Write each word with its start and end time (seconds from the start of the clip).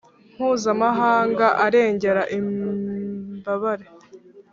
mpuzamahanga 0.35 1.47
arengera 1.65 2.23
imbabare, 2.37 3.87